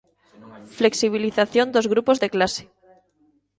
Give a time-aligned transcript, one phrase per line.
[0.77, 2.63] Flexibilización dos grupos de clase.